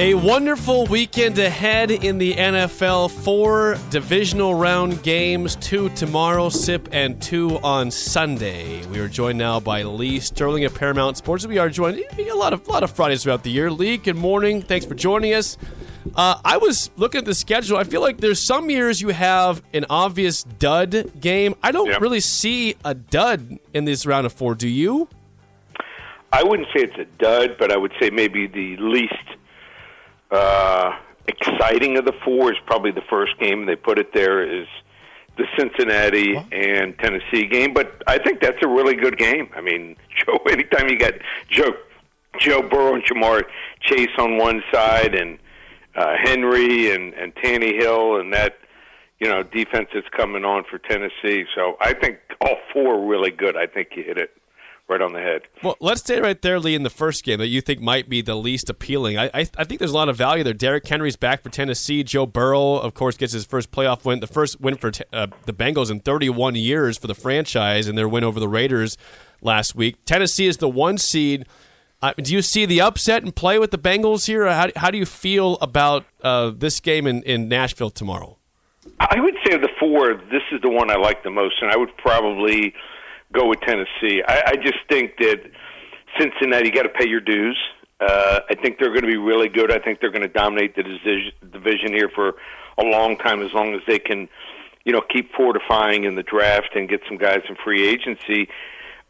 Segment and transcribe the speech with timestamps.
[0.00, 3.10] A wonderful weekend ahead in the NFL.
[3.10, 8.86] Four divisional round games, two tomorrow, SIP, and two on Sunday.
[8.86, 11.46] We are joined now by Lee Sterling of Paramount Sports.
[11.46, 13.70] We are joined a lot of lot of Fridays throughout the year.
[13.70, 14.62] Lee, good morning.
[14.62, 15.58] Thanks for joining us.
[16.16, 17.76] Uh, I was looking at the schedule.
[17.76, 21.54] I feel like there's some years you have an obvious dud game.
[21.62, 22.00] I don't Yep.
[22.00, 24.54] really see a dud in this round of four.
[24.54, 25.08] Do you?
[26.32, 29.12] I wouldn't say it's a dud, but I would say maybe the least
[30.30, 34.66] uh, exciting of the four is probably the first game they put it there is
[35.36, 37.72] the Cincinnati and Tennessee game.
[37.72, 39.50] But I think that's a really good game.
[39.54, 40.38] I mean, Joe.
[40.48, 41.14] Anytime you got
[41.48, 41.72] Joe
[42.38, 43.42] Joe Burrow and Ja'Marr
[43.80, 45.38] Chase on one side, and
[45.96, 48.58] uh, Henry and and Tannehill, and that
[49.18, 51.44] you know defense that's coming on for Tennessee.
[51.54, 53.56] So I think all four are really good.
[53.56, 54.30] I think you hit it
[54.90, 55.42] right on the head.
[55.62, 58.20] Well, let's stay right there, Lee, in the first game that you think might be
[58.20, 59.16] the least appealing.
[59.16, 60.52] I, I, I think there's a lot of value there.
[60.52, 62.02] Derrick Henry's back for Tennessee.
[62.02, 65.52] Joe Burrow, of course, gets his first playoff win, the first win for uh, the
[65.52, 68.98] Bengals in 31 years for the franchise, and their win over the Raiders
[69.40, 70.04] last week.
[70.04, 71.46] Tennessee is the one seed.
[72.02, 74.46] Uh, do you see the upset and play with the Bengals here?
[74.50, 78.38] How, how do you feel about uh, this game in, in Nashville tomorrow?
[78.98, 81.70] I would say of the four, this is the one I like the most, and
[81.70, 82.74] I would probably
[83.32, 84.22] go with Tennessee.
[84.26, 85.50] I, I just think that
[86.18, 87.58] Cincinnati, you got to pay your dues.
[88.00, 89.70] Uh, I think they're going to be really good.
[89.70, 92.34] I think they're going to dominate the division, here for
[92.78, 94.28] a long time, as long as they can,
[94.84, 98.48] you know, keep fortifying in the draft and get some guys in free agency.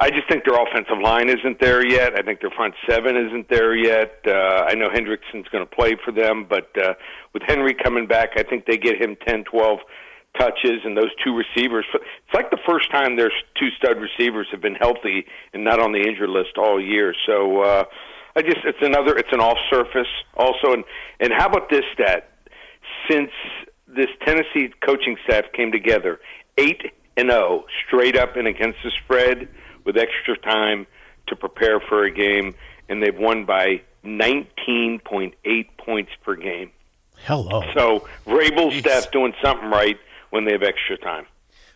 [0.00, 2.18] I just think their offensive line isn't there yet.
[2.18, 4.18] I think their front seven isn't there yet.
[4.26, 6.94] Uh, I know Hendrickson's going to play for them, but uh,
[7.34, 9.78] with Henry coming back, I think they get him 10, 12
[10.38, 11.84] touches and those two receivers.
[11.94, 15.92] It's like the first time their two stud receivers have been healthy and not on
[15.92, 17.14] the injured list all year.
[17.26, 17.84] So uh,
[18.36, 20.72] I just it's another it's an off surface also.
[20.72, 20.84] And
[21.18, 22.30] and how about this stat?
[23.10, 23.30] Since
[23.88, 26.20] this Tennessee coaching staff came together,
[26.58, 26.82] eight
[27.16, 29.48] and zero straight up and against the spread
[29.84, 30.86] with extra time
[31.26, 32.54] to prepare for a game,
[32.88, 35.32] and they've won by 19.8
[35.78, 36.70] points per game.
[37.24, 37.62] Hello.
[37.74, 39.98] So Vrabel's staff doing something right
[40.30, 41.26] when they have extra time.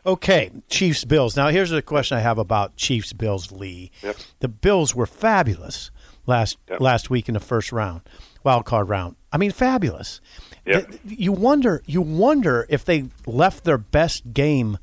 [0.07, 1.37] Okay, Chiefs Bills.
[1.37, 3.91] Now here's the question I have about Chiefs Bills Lee.
[4.03, 4.17] Yep.
[4.41, 5.91] The Bills were fabulous
[6.27, 6.81] last Yep.
[6.81, 8.03] last week in the first round,
[8.43, 9.17] wild card round.
[9.33, 10.21] I mean, fabulous.
[10.67, 10.93] Yep.
[11.07, 14.79] You wonder you wonder if they left their best game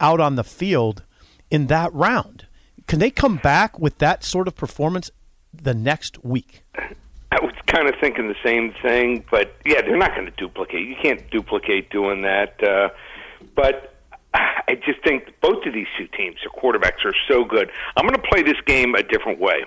[0.00, 1.02] out on the field
[1.50, 2.46] in that round.
[2.86, 5.10] Can they come back with that sort of performance
[5.52, 6.62] the next week?
[7.72, 10.86] Kind of thinking the same thing, but yeah, they're not going to duplicate.
[10.86, 12.62] You can't duplicate doing that.
[12.62, 12.90] Uh,
[13.54, 13.94] but
[14.34, 17.70] I just think both of these two teams, their quarterbacks are so good.
[17.96, 19.64] I'm going to play this game a different way.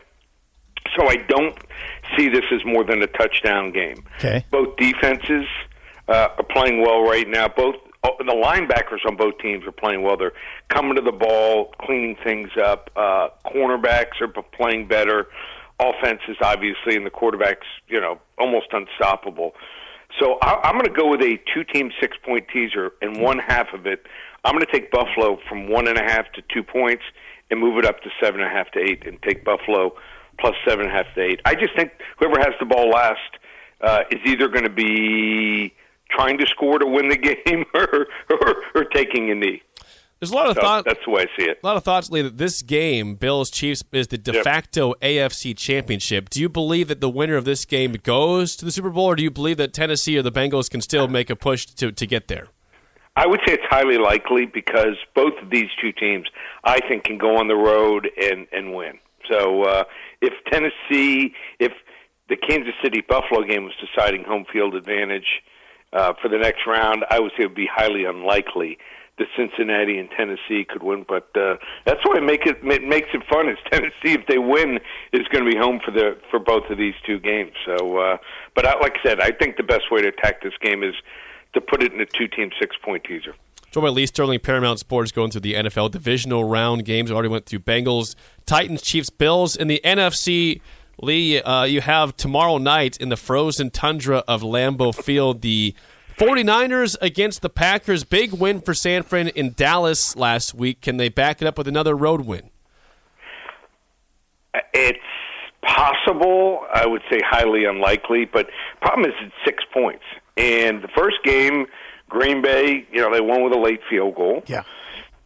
[0.95, 1.57] So I don't
[2.15, 4.03] see this as more than a touchdown game.
[4.17, 4.45] Okay.
[4.51, 5.45] Both defenses
[6.07, 7.47] uh, are playing well right now.
[7.47, 10.17] Both oh, the linebackers on both teams are playing well.
[10.17, 10.33] They're
[10.69, 12.91] coming to the ball, cleaning things up.
[12.95, 15.27] Uh, cornerbacks are playing better.
[15.79, 19.53] Offenses, obviously, and the quarterbacks, you know, almost unstoppable.
[20.19, 23.85] So I, I'm going to go with a two-team six-point teaser, and one half of
[23.85, 24.05] it,
[24.43, 27.03] I'm going to take Buffalo from one and a half to two points,
[27.51, 29.93] and move it up to seven and a half to eight, and take Buffalo
[30.39, 31.41] plus seven and a half to eight.
[31.45, 33.19] I just think whoever has the ball last
[33.81, 35.73] uh, is either going to be
[36.09, 39.61] trying to score to win the game or or, or taking a knee.
[40.19, 40.85] There's a lot of So thought.
[40.85, 41.59] that's the way I see it.
[41.61, 44.43] A lot of thoughts, Lee, that this game, Bills Chiefs, is the de Yep.
[44.43, 46.29] facto AFC championship.
[46.29, 49.15] Do you believe that the winner of this game goes to the Super Bowl, or
[49.15, 52.07] do you believe that Tennessee or the Bengals can still make a push to, to
[52.07, 52.47] get there?
[53.17, 56.27] I would say it's highly likely because both of these two teams,
[56.63, 58.99] I think, can go on the road and and win.
[59.29, 59.83] So uh,
[60.21, 61.71] if Tennessee, if
[62.29, 65.41] the Kansas City Buffalo game was deciding home field advantage
[65.93, 68.77] uh, for the next round, I would say it would be highly unlikely
[69.17, 71.05] that Cincinnati and Tennessee could win.
[71.07, 73.49] But uh, that's why make it, it makes it fun.
[73.49, 74.79] Is Tennessee, if they win,
[75.13, 77.51] is going to be home for the for both of these two games.
[77.65, 78.17] So, uh,
[78.55, 80.95] but I, like I said, I think the best way to attack this game is
[81.53, 83.33] to put it in a two-team six-point teaser.
[83.71, 87.09] Joined by Lee Sterling, Paramount Sports, going through the NFL divisional round games.
[87.09, 88.15] We already went through Bengals,
[88.45, 89.55] Titans, Chiefs, Bills.
[89.55, 90.61] In the NFC,
[91.01, 95.75] Lee, uh, you have tomorrow night in the frozen tundra of Lambeau Field the
[96.17, 98.03] 49ers against the Packers.
[98.03, 100.81] Big win for San Fran in Dallas last week.
[100.81, 102.49] Can they back it up with another road win?
[104.73, 104.99] It's
[105.61, 106.61] possible.
[106.73, 108.47] I would say highly unlikely, but
[108.81, 110.03] problem is it's six points.
[110.37, 111.65] And the first game,
[112.09, 114.43] Green Bay, you know, they won with a late field goal.
[114.47, 114.63] Yeah.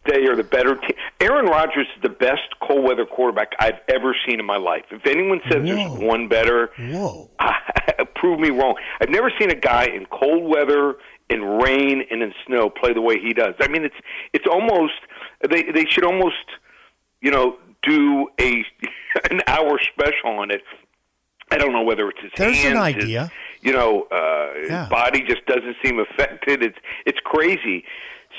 [0.06, 0.96] They are the better team.
[1.20, 4.84] Aaron Rodgers is the best cold weather quarterback I've ever seen in my life.
[4.90, 7.28] If anyone says there's one better, Whoa.
[8.16, 8.76] prove me wrong.
[9.00, 10.94] I've never seen a guy in cold weather,
[11.28, 13.54] in rain, and in snow play the way he does.
[13.60, 13.94] I mean, it's
[14.32, 14.94] it's almost
[15.48, 16.36] they they should almost
[17.20, 18.64] you know do a
[19.30, 20.62] an hour special on it.
[21.50, 23.30] I don't know whether it's his There's an hands, his- idea.
[23.60, 24.80] you know, uh, Yeah.
[24.80, 26.62] his body just doesn't seem affected.
[26.62, 27.84] It's it's crazy.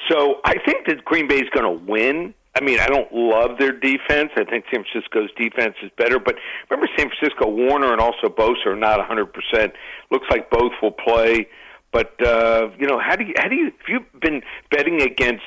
[0.09, 2.33] So I think that Green Bay's going to win.
[2.55, 4.31] I mean, I don't love their defense.
[4.35, 6.19] I think San Francisco's defense is better.
[6.19, 6.35] But
[6.69, 9.71] remember, San Francisco, Warner and also Bosa are not 100%.
[10.09, 11.47] Looks like both will play.
[11.91, 15.43] But uh, you know, how do you how do you if you've been betting against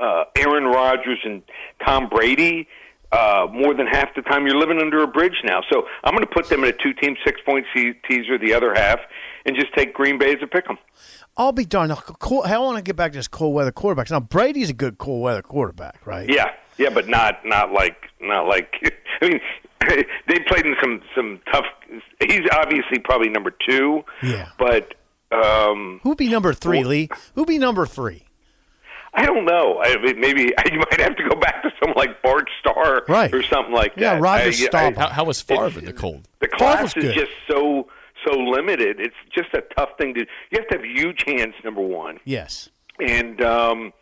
[0.00, 1.42] uh, Aaron Rodgers and
[1.84, 2.66] Tom Brady
[3.12, 5.60] uh, more than half the time, you're living under a bridge now.
[5.70, 8.98] So I'm going to put them in a two-team six-point se- teaser the other half,
[9.44, 10.78] and just take Green Bay as a pick 'em.
[11.36, 11.90] I'll be darned.
[11.90, 14.10] Now, cool, I want to get back to this cold weather quarterbacks.
[14.10, 16.28] Now Brady's a good cold weather quarterback, right?
[16.28, 18.72] Yeah, yeah, but not not like not like.
[19.22, 19.40] I mean,
[20.28, 21.66] they played in some some tough.
[22.26, 24.02] He's obviously probably number two.
[24.22, 24.48] Yeah.
[24.58, 24.94] but.
[25.32, 27.08] Um, Who'd be number three, Well- Lee?
[27.34, 28.22] Who'd be number three?
[29.14, 29.80] I don't know.
[29.82, 30.42] I, maybe
[30.72, 33.32] you might have to go back to someone like Bart Starr Right.
[33.34, 34.16] or something like Yeah, that.
[34.16, 34.96] Yeah, Roger I- Staubach.
[34.96, 36.28] How, how was Favre in the cold?
[36.40, 37.14] The Favre class was is good.
[37.14, 37.88] just so
[38.26, 38.98] so limited.
[39.00, 40.20] It's just a tough thing to.
[40.20, 41.54] You have to have huge hands.
[41.64, 42.68] Number one, Yes.
[43.00, 43.92] and um,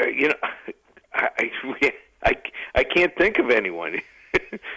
[0.00, 0.34] uh, you know,
[1.14, 1.92] I, I
[2.24, 2.32] I
[2.74, 4.00] I can't think of anyone.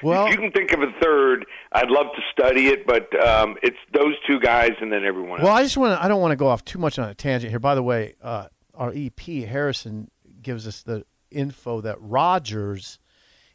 [0.01, 3.57] Well- if you can think of a third, I'd love to study it, but um,
[3.61, 5.41] it's those two guys and then everyone.
[5.41, 5.59] Well, else.
[5.59, 6.03] I just want to.
[6.03, 7.59] I don't want to go off too much on a tangent here.
[7.59, 8.47] By the way, uh,
[8.79, 10.09] our EP Harrison
[10.41, 12.97] gives us the info that Rodgers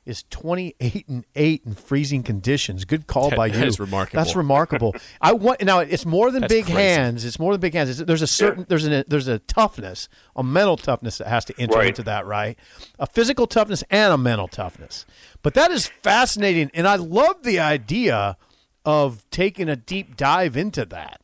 [0.05, 2.85] is twenty eight and eight in freezing conditions.
[2.85, 3.65] Good call That- by that you.
[3.65, 4.23] is remarkable.
[4.23, 4.95] That's remarkable.
[5.19, 5.79] I want now.
[5.79, 6.79] It's more than That's big crazy.
[6.79, 7.25] hands.
[7.25, 7.89] It's more than big hands.
[7.89, 11.55] It's, there's a certain there's a there's a toughness, a mental toughness that has to
[11.59, 11.89] enter Right.
[11.89, 12.59] into that, right?
[12.99, 15.07] A physical toughness and a mental toughness.
[15.43, 18.37] But that is fascinating, and I love the idea
[18.85, 21.23] of taking a deep dive into that,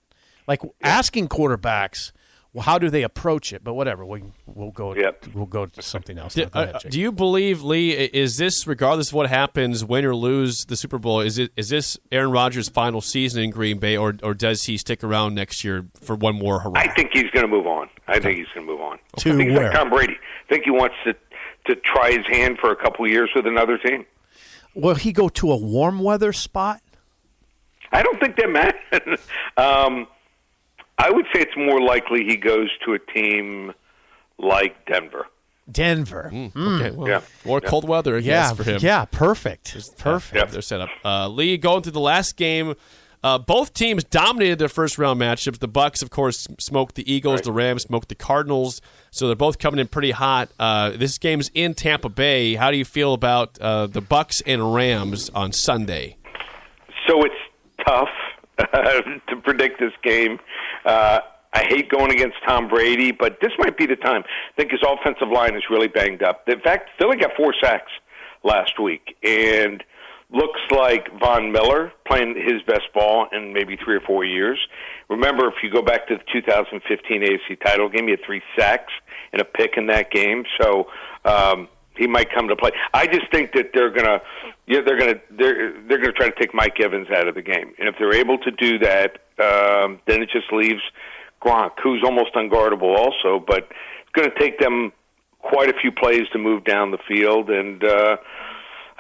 [0.49, 2.13] like asking quarterbacks,
[2.53, 3.63] well, how do they approach it?
[3.63, 5.29] But whatever, we we'll go Yep.
[5.35, 6.35] we'll go to something else.
[6.35, 6.63] Do, now.
[6.63, 7.91] Ahead, uh, do you believe Lee?
[7.93, 11.21] Is this regardless of what happens, win or lose the Super Bowl?
[11.21, 14.77] Is it is this Aaron Rodgers' final season in Green Bay, or or does he
[14.77, 16.79] stick around next year for one more hurrah?
[16.81, 17.89] I think he's going to move on.
[18.09, 18.99] I think he's going to move on.
[19.19, 19.69] To I think he's where?
[19.69, 20.15] like Tom Brady.
[20.15, 21.15] I think he wants to
[21.67, 24.05] to try his hand for a couple years with another team.
[24.75, 26.81] Will he go to a warm weather spot?
[27.93, 29.21] I don't think that matters.
[29.57, 30.07] um,
[31.03, 33.73] I would say it's more likely he goes to a team
[34.39, 35.27] like Denver.
[35.71, 36.27] Denver.
[36.35, 37.21] Okay, well, Yeah.
[37.45, 38.27] more cold weather, I.
[38.27, 38.79] Yeah, for him.
[38.83, 40.35] yeah, perfect, perfect.
[40.37, 40.51] Yep.
[40.51, 40.89] They're set up.
[41.05, 42.75] Uh, Lee, going to the last game.
[43.23, 45.59] Uh, both teams dominated their first round matchups.
[45.59, 47.43] The Bucs, of course, smoked the Eagles.
[47.43, 48.81] The Rams smoked the Cardinals.
[49.11, 50.49] So they're both coming in pretty hot.
[50.59, 52.55] Uh, this game's in Tampa Bay.
[52.55, 56.17] How do you feel about uh, the Bucs and Rams on Sunday?
[57.07, 57.35] So it's
[57.87, 58.09] tough
[58.59, 60.39] to predict this game.
[60.85, 61.21] Uh,
[61.53, 64.23] I hate going against Tom Brady, but this might be the time.
[64.25, 66.49] I think his offensive line is really banged up.
[66.49, 67.91] In fact, Philly got four sacks
[68.45, 69.83] last week, and
[70.33, 74.59] looks like Von Miller playing his best ball in maybe three or four years.
[75.09, 78.93] Remember, if you go back to the 2015 AFC title game, he had three sacks
[79.33, 80.45] and a pick in that game.
[80.61, 80.87] So
[81.25, 82.71] um, he might come to play.
[82.95, 84.21] I just think that they're gonna,
[84.67, 87.75] yeah, they're gonna, they're they're gonna try to take Mike Evans out of the game,
[87.79, 90.83] and if they're able to do that, um, then it just leaves
[91.43, 93.43] Gronk, who's almost unguardable, also.
[93.45, 93.69] But
[94.03, 94.93] it's going to take them
[95.39, 98.17] quite a few plays to move down the field, and uh,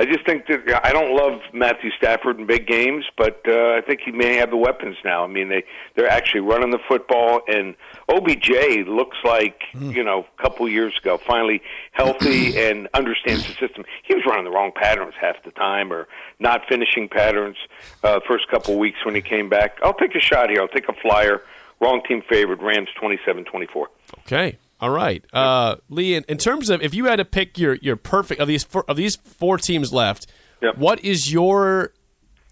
[0.00, 3.82] I just think that I don't love Matthew Stafford in big games, but uh, I
[3.86, 5.22] think he may have the weapons now.
[5.22, 5.62] I mean, they
[5.94, 7.74] they're actually running the football, and
[8.08, 11.60] OBJ looks like you know a couple years ago, finally
[11.92, 13.84] healthy and understands the system.
[14.02, 17.58] He was running the wrong patterns half the time, or not finishing patterns
[18.02, 19.76] uh, first couple weeks when he came back.
[19.82, 20.62] I'll take a shot here.
[20.62, 21.42] I'll take a flyer.
[21.78, 22.62] Wrong team favored.
[22.62, 23.84] Rams 27-24.
[24.20, 24.56] Okay.
[24.80, 26.14] All right, uh, Lee.
[26.14, 28.84] In, in terms of if you had to pick your your perfect of these four,
[28.88, 30.26] of these four teams left,
[30.62, 30.78] Yep.
[30.78, 31.92] what is your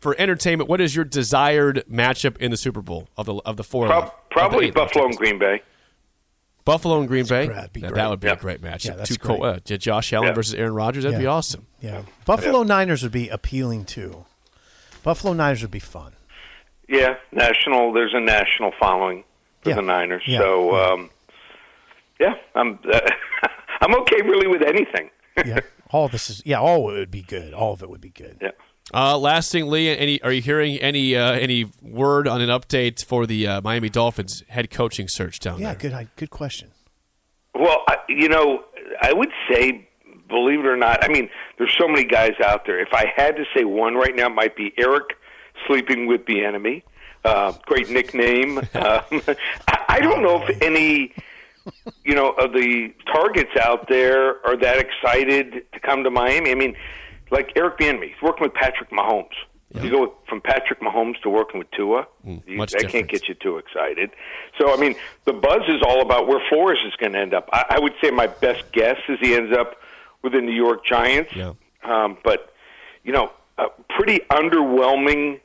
[0.01, 0.69] for entertainment?
[0.69, 3.87] What is your desired matchup in the Super Bowl of the of the four?
[3.87, 5.63] Prob- of the probably eight Buffalo and Green Bay.
[6.65, 7.47] Buffalo and Green Bay.
[7.49, 8.35] That'd be Now, that would be Yeah.
[8.35, 8.85] a great matchup.
[8.89, 10.35] Yeah, that's Two co- uh, Josh Allen Yeah.
[10.35, 11.05] versus Aaron Rodgers.
[11.05, 11.67] That'd be awesome.
[11.81, 14.27] Yeah, Buffalo Niners would be appealing too.
[15.03, 16.13] Buffalo Niners would be fun.
[16.89, 17.93] Yeah, national.
[17.95, 19.25] There's a national following.
[19.63, 19.77] for Yeah.
[19.77, 20.23] the Niners.
[20.25, 20.39] Yeah.
[20.39, 20.83] So, Yeah.
[20.93, 21.11] um,
[22.21, 22.79] yeah, I'm
[23.81, 25.11] I'm okay really with anything.
[25.45, 25.61] yeah,
[25.91, 27.55] all of this is yeah, all of it would be good.
[27.55, 28.39] All of it would be good.
[28.41, 28.51] yeah.
[28.95, 33.05] Uh, last thing, Lee, any are you hearing any uh, any word on an update
[33.05, 35.91] for the uh, Miami Dolphins head coaching search down Yeah, there?
[35.91, 36.71] Yeah, good good question.
[37.55, 38.65] Well, I, you know,
[39.03, 39.89] I would say,
[40.29, 42.79] believe it or not, I mean, there's so many guys out there.
[42.81, 45.05] If I had to say one right now, it might be Eric
[45.67, 46.85] sleeping with the enemy.
[47.25, 48.59] Uh, great nickname.
[48.59, 51.13] um, I, I don't know if any,
[52.05, 56.51] you know, of the targets out there are that excited to come to Miami.
[56.51, 56.77] I mean,
[57.31, 59.35] like Eric Bieniemy, he's working with Patrick Mahomes.
[59.83, 63.29] You go from Patrick Mahomes to working with Tua, you, Mm, much that can't get
[63.29, 64.11] you too excited.
[64.59, 64.95] So, I mean,
[65.27, 67.51] the buzz is all about where Flores is going to end up.
[67.53, 69.77] I, I would say my best guess is he ends up
[70.23, 71.33] with the New York Giants.
[71.37, 71.53] Yeah.
[71.85, 72.51] Um, but,
[73.05, 75.41] you know, a pretty underwhelming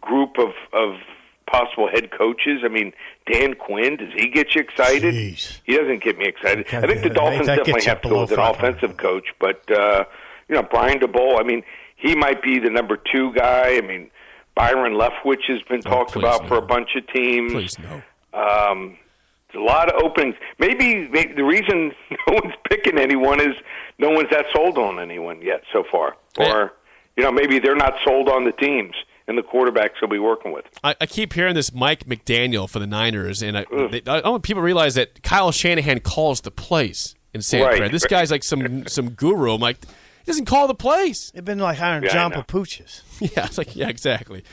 [0.00, 0.96] group of, of
[1.46, 2.62] possible head coaches.
[2.64, 2.92] I mean,
[3.30, 5.14] Dan Quinn, does he get you excited?
[5.14, 5.60] Jeez.
[5.64, 6.66] He doesn't get me excited.
[6.72, 10.04] I think the Dolphins that definitely have to go with an offensive coach, but uh,
[10.48, 11.40] you know Brian Daboll.
[11.40, 11.62] I mean,
[11.96, 13.76] he might be the number two guy.
[13.76, 14.10] I mean,
[14.54, 17.52] Byron Leftwich has been talked please about for a bunch of teams.
[17.52, 18.02] Please no.
[18.38, 18.96] Um,
[19.52, 20.34] there's a lot of openings.
[20.58, 23.56] Maybe, maybe the reason no one's picking anyone is
[23.98, 26.52] no one's that sold on anyone yet so far, Yeah.
[26.52, 26.72] or
[27.16, 28.94] you know maybe they're not sold on the teams
[29.28, 30.64] and the quarterbacks they'll be working with.
[30.84, 34.30] I, I keep hearing this Mike McDaniel for the Niners, and I, they, I don't
[34.32, 37.76] want people to realize that Kyle Shanahan calls the plays in San Right.
[37.78, 37.92] Fran.
[37.92, 39.54] This guy's like some some guru.
[39.54, 41.30] I'm like, he doesn't call the plays.
[41.34, 42.42] They've been like hiring Yeah, John know.
[42.42, 43.02] Papuchas.
[43.20, 44.44] Yeah, it's like yeah, exactly.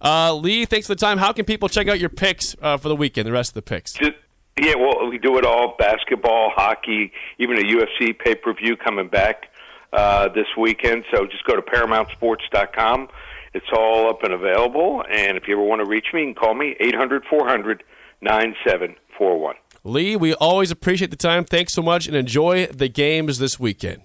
[0.00, 1.18] Uh, Lee, thanks for the time.
[1.18, 3.26] How can people check out your picks uh, for the weekend?
[3.26, 3.92] The rest of the picks.
[3.92, 4.12] Just,
[4.60, 9.08] yeah, well, we do it all: basketball, hockey, even a UFC pay per view coming
[9.08, 9.46] back
[9.92, 11.04] uh, this weekend.
[11.14, 13.08] So just go to ParamountSports.com.
[13.54, 15.04] It's all up and available.
[15.10, 17.46] And if you ever want to reach me, you can call me eight hundred four
[17.46, 17.82] hundred
[18.20, 19.56] nine seven four one.
[19.84, 21.44] Lee, we always appreciate the time.
[21.44, 24.02] Thanks so much, and enjoy the games this weekend.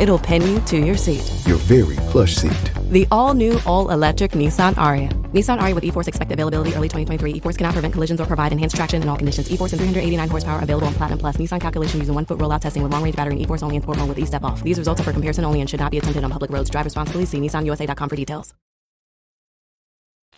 [0.00, 1.30] It'll pin you to your seat.
[1.46, 2.72] Your very plush seat.
[2.94, 5.10] The all new, all electric Nissan Ariya.
[5.32, 7.32] Nissan Ariya with E-Force expected availability early 2023.
[7.32, 9.50] E-Force cannot prevent collisions or provide enhanced traction in all conditions.
[9.50, 11.36] E-Force and 389 horsepower available on Platinum Plus.
[11.36, 13.98] Nissan calculation using one foot rollout testing with long range battery E-Force only in sport
[13.98, 14.62] mode with E-Step off.
[14.62, 16.70] These results are for comparison only and should not be attempted on public roads.
[16.70, 17.24] Drive responsibly.
[17.24, 18.54] See NissanUSA.com for details.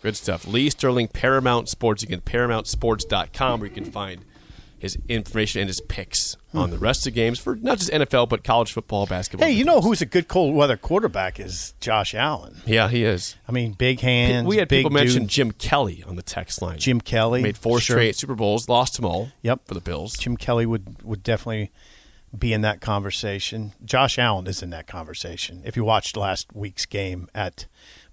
[0.01, 0.47] Good stuff.
[0.47, 2.01] Lee Sterling, Paramount Sports.
[2.01, 4.25] Again, ParamountSports.com, where you can find
[4.79, 6.63] his information and his picks Hmm.
[6.63, 9.47] on the rest of the games for not just NFL, but college football, basketball.
[9.47, 12.61] Hey, you know who's a good cold weather quarterback is Josh Allen.
[12.65, 13.35] Yeah, he is.
[13.47, 14.47] I mean, big hands.
[14.47, 15.27] we had big people mention.
[15.27, 16.77] Jim Kelly on the text line.
[16.79, 17.41] Jim Kelly.
[17.41, 17.95] made four Sure.
[17.97, 19.29] straight Super Bowls, lost them all.
[19.41, 19.61] Yep.
[19.67, 20.17] for the Bills.
[20.17, 21.71] Jim Kelly would would definitely
[22.37, 23.73] be in that conversation.
[23.85, 25.61] Josh Allen is in that conversation.
[25.65, 27.67] If you watched last week's game at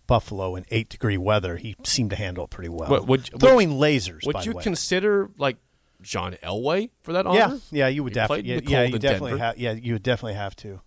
[0.06, 2.90] Buffalo in eight degree weather, he seemed to handle it pretty well.
[2.90, 4.24] What- would- Throwing lasers.
[4.26, 4.62] Would by you the way.
[4.62, 5.56] consider like
[6.04, 7.38] John Elway for that honor?
[7.38, 8.50] Yeah, yeah, you would definitely.
[8.52, 9.58] Yeah, yeah, you definitely have.
[9.58, 10.80] Yeah, you would definitely have to.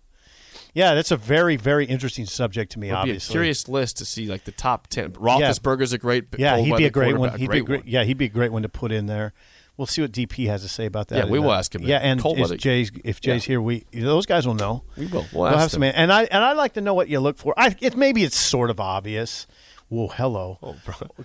[0.74, 2.88] Yeah, that's a very, very interesting subject to me.
[2.88, 5.12] It'd obviously, curious list to see like the top ten.
[5.12, 6.26] Roethlisberger's a great.
[6.36, 7.30] Yeah, he'd be a great one.
[7.38, 7.80] He'd a be great great.
[7.80, 7.88] one.
[7.88, 9.32] Yeah, he'd be a great one to put in there.
[9.76, 11.16] We'll see what DP has to say about that.
[11.26, 11.88] Yeah, we will ask him that.
[11.88, 12.58] Yeah, and Cold.
[12.58, 14.82] Jay's if Jay's here, we those guys will know.
[14.96, 15.24] We will.
[15.32, 15.92] We'll We'll have some, them.
[15.94, 17.54] and I and I like to know what you look for.
[17.56, 19.46] I it maybe it's sort of obvious.
[19.90, 20.58] Well, hello.
[20.62, 20.76] Oh,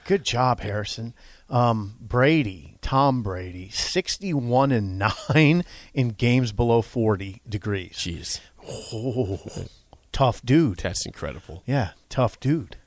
[0.06, 1.14] Good job, Harrison.
[1.50, 5.64] Um, Brady, Tom Brady, sixty-one and nine
[5.96, 7.94] in games below forty degrees.
[7.94, 8.40] Jeez,
[8.94, 9.40] Oh,
[10.12, 10.80] tough dude.
[10.80, 11.64] that's incredible.
[11.66, 12.78] Yeah, tough dude.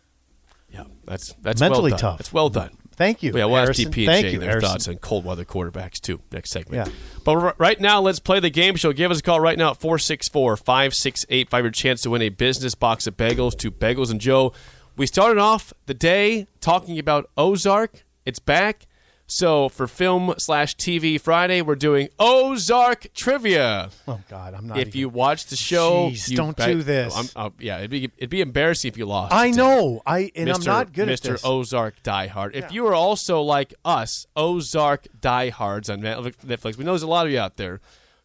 [0.71, 1.99] Yeah, that's that's Mentally well done.
[1.99, 2.19] tough.
[2.19, 2.77] That's well done.
[2.97, 3.33] Thank you.
[3.37, 3.73] Yeah, we'll ask.
[3.73, 4.71] DP and Thank Jay you, their Harrison.
[4.71, 6.21] thoughts on cold weather quarterbacks too.
[6.33, 6.87] Next segment.
[6.89, 6.95] Yeah.
[7.25, 8.93] But right now, let's play the game show.
[8.95, 12.31] Give us a call right now at 464 568 5 your chance to win a
[12.31, 14.53] business box of bagels to Bagels and Joe.
[14.97, 18.05] We started off the day talking about Ozark.
[18.25, 18.87] It's back.
[19.29, 23.91] So for film slash TV Friday, we're doing Ozark trivia.
[24.07, 24.79] Oh God, I'm not.
[24.79, 27.17] if even- you watch the show, Jeez, you don't bet- do this.
[27.17, 29.35] I'm- uh, yeah, it'd be it'd be embarrassing if you lost.
[29.35, 30.01] I know.
[30.07, 30.55] I and Mr.
[30.59, 31.13] I'm not good Mr.
[31.13, 31.43] at this.
[31.43, 31.49] Mr.
[31.49, 32.55] Ozark diehard.
[32.55, 37.27] If you are also like us, Ozark diehards on Netflix, we know there's a lot
[37.27, 37.81] of you out there.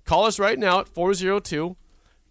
[0.05, 1.77] Call us right now at 402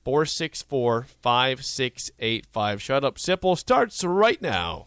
[0.05, 2.83] 464 5685.
[2.83, 4.87] Shut up, Sipple starts right now.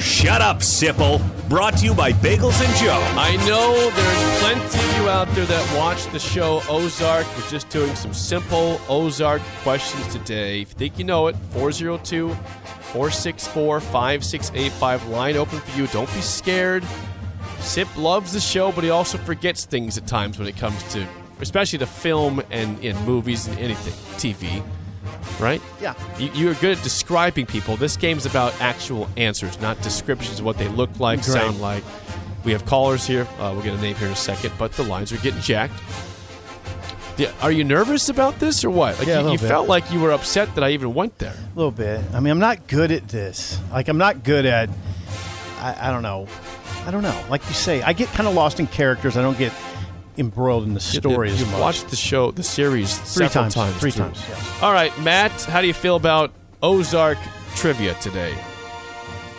[0.00, 1.20] Shut up, Sipple.
[1.48, 3.00] Brought to you by Bagels and Joe.
[3.16, 7.26] I know there's plenty of you out there that watch the show Ozark.
[7.36, 10.62] We're just doing some simple Ozark questions today.
[10.62, 15.08] If you think you know it, 402 464 5685.
[15.08, 15.86] Line open for you.
[15.88, 16.84] Don't be scared.
[17.60, 21.06] Sip loves the show, but he also forgets things at times when it comes to,
[21.40, 24.62] especially to film and in movies and anything, TV.
[25.40, 25.60] Right?
[25.80, 25.94] Yeah.
[26.18, 27.76] You, you are good at describing people.
[27.76, 31.32] This game's about actual answers, not descriptions of what they look like, Great.
[31.32, 31.82] sound like.
[32.44, 33.26] We have callers here.
[33.38, 35.74] Uh, we'll get a name here in a second, but the lines are getting jacked.
[37.16, 38.98] Yeah, are you nervous about this or what?
[38.98, 41.32] Like Yeah, a you, you felt like you were upset that I even went there.
[41.34, 42.00] A little bit.
[42.12, 43.58] I mean, I'm not good at this.
[43.70, 44.68] Like, I'm not good at.
[45.58, 46.26] I, I don't know.
[46.86, 47.24] I don't know.
[47.30, 49.16] Like you say, I get kind of lost in characters.
[49.16, 49.52] I don't get
[50.18, 51.60] embroiled in the story you, as You've much.
[51.60, 53.76] watched the show, the series, Three several times.
[53.78, 54.04] Three through.
[54.06, 54.62] times, yes.
[54.62, 57.18] All right, Matt, how do you feel about Ozark
[57.56, 58.34] trivia today?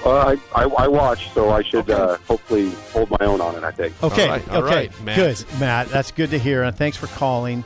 [0.05, 3.63] Uh, I, I, I watch, so I should uh, hopefully hold my own on it.
[3.63, 3.95] I think.
[4.03, 4.23] Okay.
[4.23, 4.75] All right, all okay.
[4.75, 5.15] right, Matt.
[5.15, 5.87] Good, Matt.
[5.89, 6.61] That's good to hear.
[6.61, 7.65] And thanks for calling.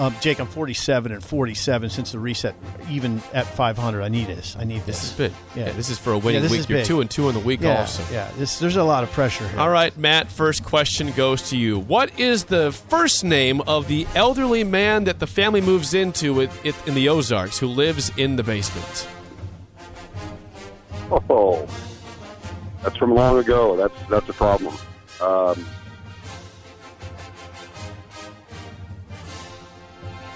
[0.00, 2.54] Um, Jake, I'm 47 and 47 since the reset.
[2.88, 4.56] Even at 500, I need this.
[4.58, 4.98] I need this.
[4.98, 5.32] This is big.
[5.54, 5.66] Yeah.
[5.66, 6.60] Yeah, this is for a winning Yeah, this week.
[6.60, 6.86] is You're big.
[6.86, 8.02] two and two in the week Yeah, also.
[8.10, 8.30] yeah.
[8.38, 9.60] This, there's a lot of pressure here.
[9.60, 11.78] All right, Matt, first question goes to you.
[11.78, 16.64] What is the first name of the elderly man that the family moves into with
[16.64, 19.06] it in the Ozarks who lives in the basement?
[21.10, 21.68] Oh,
[22.82, 23.76] that's from long ago.
[23.76, 24.74] That's that's a problem.
[25.20, 25.66] Um,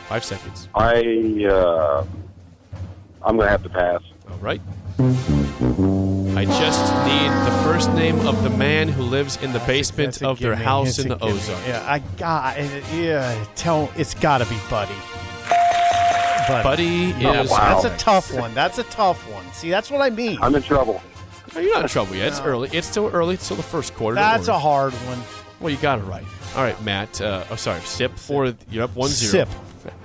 [0.08, 0.68] Five seconds.
[0.75, 2.04] I uh,
[3.23, 4.02] I'm gonna have to pass.
[4.30, 4.61] All right.
[4.99, 10.28] I just need the first name of the man who lives in the basement a
[10.28, 10.64] of their gimme.
[10.64, 11.32] house It's in the gimme.
[11.32, 11.66] Ozarks.
[11.66, 12.56] Yeah, I got.
[12.92, 13.90] Yeah, tell.
[13.96, 14.94] It's got to be Buddy.
[16.46, 16.62] Buddy.
[17.12, 17.50] Buddy Oh, is.
[17.50, 17.81] wow.
[17.81, 18.52] That's a tough one.
[18.55, 19.50] That's a tough one.
[19.52, 20.38] See, that's what I mean.
[20.42, 21.00] I'm in trouble.
[21.57, 22.29] Oh, you're not in trouble yet.
[22.29, 22.68] It's early.
[22.72, 23.35] It's still early.
[23.35, 24.16] It's still the first quarter.
[24.16, 24.57] Don't That's worry.
[24.57, 25.18] a hard one.
[25.61, 26.24] Well, you got it right.
[26.57, 27.20] All right, Matt.
[27.20, 27.81] Uh, oh, sorry.
[27.81, 29.46] Sip for you're up one zero.
[29.46, 29.48] Sip.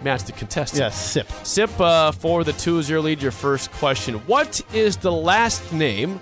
[0.04, 0.82] Matt's the contestant.
[0.82, 1.28] Yeah, sip.
[1.44, 3.22] Sip uh, for the 2-0 lead.
[3.22, 6.20] Your first question: What is the last name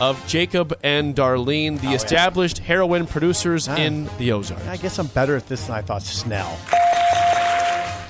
[0.00, 1.96] of Jacob and Darlene, the Oh, yeah.
[1.96, 3.76] established heroin producers Ah.
[3.76, 4.66] in the Ozarks?
[4.66, 6.02] I guess I'm better at this than I thought.
[6.02, 6.58] Snell.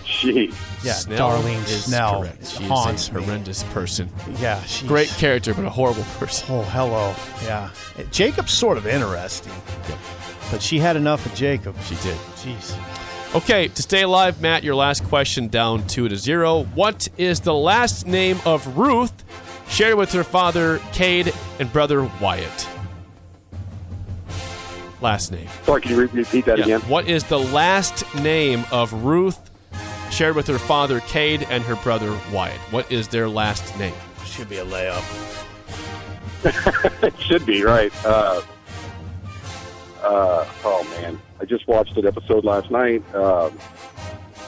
[0.04, 0.54] Jeez.
[0.84, 2.46] Yeah, Snell Darlene is Snell correct.
[2.46, 3.24] She haunts is a me.
[3.24, 4.08] horrendous person.
[4.40, 6.46] Yeah, she's Great character, but a horrible person.
[6.50, 7.14] Oh, hello.
[7.44, 7.68] Yeah,
[8.10, 9.52] Jacob's sort of interesting,
[9.88, 9.98] Yep.
[10.50, 11.74] but she had enough of Jacob.
[11.86, 12.16] She did.
[12.36, 12.74] Jeez.
[13.34, 16.62] Okay, to stay alive, Matt, your last question down two to zero.
[16.74, 19.12] What is the last name of Ruth
[19.68, 22.68] shared with her father, Cade, and brother Wyatt?
[25.00, 25.48] Last name.
[25.64, 26.64] Sorry, can you repeat that Yeah.
[26.64, 26.80] again?
[26.82, 29.38] What is the last name of Ruth
[30.12, 32.60] shared with her father, Cade, and her brother Wyatt?
[32.70, 33.94] What is their last name?
[34.24, 35.02] Should be a layup.
[37.02, 37.92] it should be right.
[38.04, 38.42] Uh,
[40.04, 43.02] uh, oh man, I just watched an episode last night.
[43.14, 43.50] Um,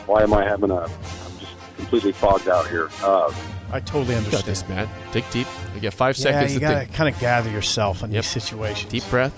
[0.07, 0.85] why am I having a?
[0.85, 2.89] I'm just completely fogged out here.
[3.03, 3.31] Uh,
[3.71, 4.45] I totally You got understand.
[4.47, 4.89] this, Matt.
[5.13, 5.47] Dig deep.
[5.75, 8.23] You got five yeah, seconds you to gotta kind of gather yourself in Yep.
[8.25, 8.91] these situations.
[8.91, 9.35] Deep breath.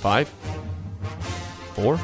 [0.00, 0.28] Five.
[1.74, 2.00] Four.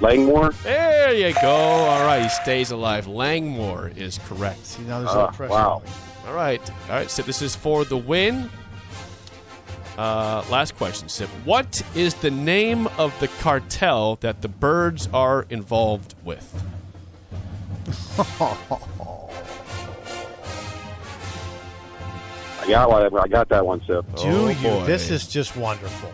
[0.00, 0.52] Langmore.
[0.62, 1.50] There you go.
[1.50, 3.06] All right, he stays alive.
[3.06, 4.64] Langmore is correct.
[4.64, 5.50] See, now there's Ah, no pressure.
[5.52, 5.82] wow.
[6.26, 6.70] All right.
[6.88, 7.26] All right, Sip.
[7.26, 8.48] This is for the win.
[10.02, 11.28] Uh, last question, Sip.
[11.44, 16.42] What is the name of the cartel that the Byrdes are involved with?
[22.60, 23.18] I got one.
[23.18, 24.04] I got that one, Sip.
[24.16, 24.54] Do Oh, you?
[24.70, 24.84] boy.
[24.86, 26.10] This is just wonderful.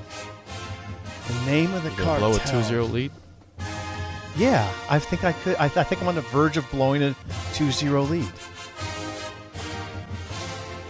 [1.26, 2.28] The name of the You gonna cartel.
[2.30, 3.10] blow a 2-0 lead?
[4.36, 5.56] Yeah, I think I could.
[5.56, 7.14] I, I think I'm on the verge of blowing a
[7.54, 8.28] 2-0 lead.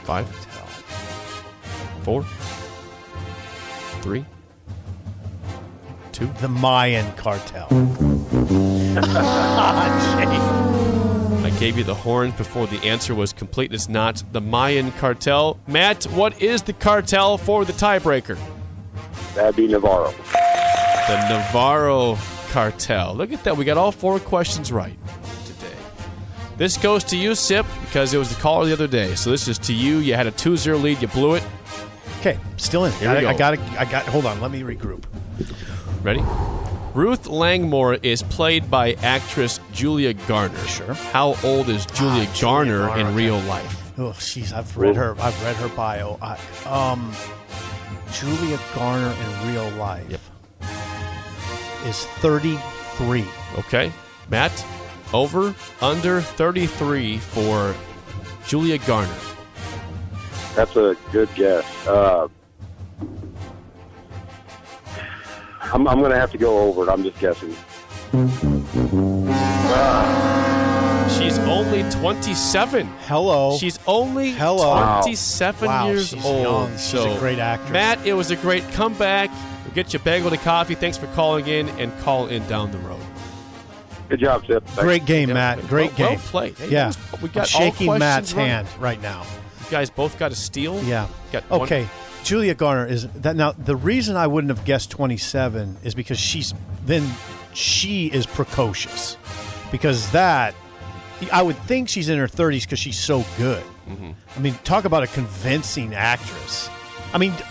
[0.05, 0.27] Five.
[2.03, 2.25] Four.
[4.09, 4.25] Three.
[6.13, 6.29] Two.
[6.41, 7.69] The Mayan cartel.
[11.45, 13.75] I gave you the horn before the answer was complete.
[13.75, 15.61] It's not the Mayan cartel.
[15.67, 18.39] Matt, what is the cartel for the tiebreaker?
[19.35, 20.13] That'd be Navarro.
[20.13, 22.17] The Navarro
[22.49, 23.15] cartel.
[23.15, 23.59] Look at that.
[23.59, 24.97] We got all four questions right
[25.45, 25.77] today.
[26.57, 29.15] This goes to you, Sip, because it was the caller the other day.
[29.17, 29.99] So this is to you.
[29.99, 31.03] You had a 2 0 lead.
[31.03, 31.45] You blew it.
[32.21, 32.93] Okay, still in.
[32.95, 33.29] Here we I, go.
[33.29, 33.59] I got.
[33.79, 34.05] I got.
[34.07, 34.41] Hold on.
[34.41, 35.05] Let me regroup.
[36.03, 36.23] Ready?
[36.95, 40.59] Ruth Langmore is played by actress Julia Garner.
[40.67, 40.95] Sure.
[40.95, 43.93] How old is Julia Ah, Garner Garner, in real life?
[43.99, 45.15] Oh, jeez, I've read her.
[45.21, 46.19] I've read her bio.
[46.23, 47.13] I, um,
[48.13, 50.31] Julia Garner in real life
[51.87, 53.27] is thirty-three.
[53.59, 53.93] Okay.
[54.31, 54.65] Matt,
[55.15, 57.75] over, under 33 for
[58.47, 59.09] Julia Garner.
[60.59, 61.87] That's a good guess.
[61.87, 62.27] Uh,
[65.63, 66.89] I'm, I'm going to have to go over it.
[66.89, 67.55] I'm just guessing.
[71.17, 72.89] She's only 27.
[73.03, 73.57] Hello.
[73.57, 75.01] She's only Hello.
[75.03, 76.43] 27 Wow, years she's old.
[76.43, 76.73] young.
[76.73, 77.71] She's so, a great actress.
[77.71, 79.31] Matt, it was a great comeback.
[79.65, 80.75] We'll get you a bagel to coffee.
[80.75, 82.99] Thanks for calling in and call in down the road.
[84.09, 84.65] Good job, Sip.
[84.65, 84.83] Thanks.
[84.83, 85.61] Great game, Matt.
[85.69, 86.19] Great well- well game.
[86.19, 86.59] played.
[86.59, 86.91] Hey, yeah,
[87.23, 88.47] we got I'm all shaking questions Matt's right.
[88.49, 89.25] hand right now.
[89.71, 90.83] Guys both got a steal?
[90.85, 91.07] Yeah.
[91.33, 91.89] Got one- Okay.
[92.25, 96.53] Julia Garner is that now the reason I wouldn't have guessed 27 is because she's
[96.85, 97.09] then
[97.55, 99.17] she is precocious.
[99.71, 100.55] Because that
[101.33, 103.63] I would think she's in her 30s because she's so good.
[103.89, 104.11] Mm-hmm.
[104.37, 106.69] I mean, talk about a convincing actress.
[107.15, 107.45] I mean, h-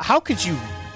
[0.00, 0.54] how could you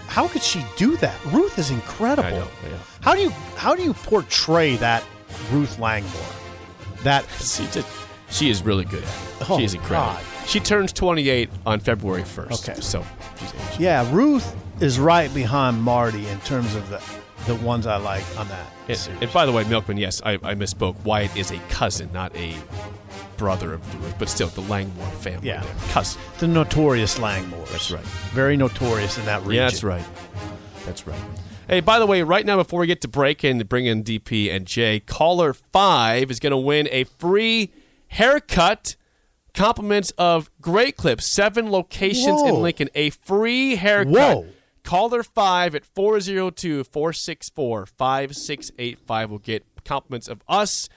[0.09, 1.15] how could she do that?
[1.27, 2.31] Ruth is incredible.
[2.31, 2.77] Know, yeah.
[3.01, 5.03] How do you how do you portray that
[5.53, 6.13] Ruth Langmore?
[7.05, 7.85] That She, did,
[8.31, 9.51] she is really good at it.
[9.51, 10.13] Oh, she is incredible.
[10.15, 10.25] God.
[10.49, 12.69] She turns 28 on February 1st.
[12.71, 12.81] Okay.
[12.81, 13.05] So
[13.39, 13.81] she's aging.
[13.81, 17.03] Yeah, Ruth is right behind Marty in terms of the
[17.47, 18.67] the ones I like on that.
[18.89, 21.03] And, and by the way, Milkman, yes, I, I misspoke.
[21.05, 22.55] Wyatt is a cousin, not a
[23.37, 25.49] brother of Ruth, but still the Langmore family.
[25.49, 25.63] Yeah.
[25.63, 25.75] there.
[25.89, 26.21] cousin.
[26.39, 27.71] the notorious Langmores.
[27.71, 28.05] That's right.
[28.33, 29.55] Very notorious in that region.
[29.55, 30.05] Yeah, that's right.
[30.85, 31.21] That's right.
[31.69, 34.55] Hey, by the way, right now before we get to break and bring in DP
[34.55, 37.73] and Jay, caller five is going to win a free
[38.09, 38.97] haircut.
[39.59, 42.89] Compliments of Great Clips, seven locations in Lincoln.
[42.95, 44.13] A free haircut.
[44.13, 44.47] Whoa.
[44.85, 50.89] Caller five at 402 464 5685 will get compliments of us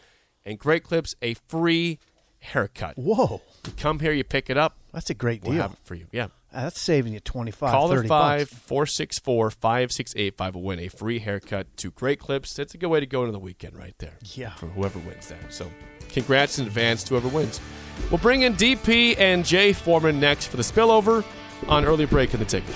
[0.45, 1.97] and Great Clips, a free
[2.39, 2.97] haircut.
[2.97, 5.61] Whoa, You come here, you pick it up, that's a great we'll deal.
[5.63, 6.05] have it for you.
[6.11, 6.27] Yeah.
[6.53, 8.61] That's saving you 25 Caller 30 five bucks.
[8.63, 12.53] four six four five six eight five will win a free haircut to Great Clips.
[12.53, 14.17] That's a good way to go into the weekend right there.
[14.35, 14.51] Yeah.
[14.55, 15.53] For whoever wins that.
[15.53, 15.71] So
[16.13, 17.59] congrats in advance to whoever wins.
[18.09, 21.23] We'll bring in DP and Jay Foreman next for the spillover
[21.67, 22.75] on early break in the ticket.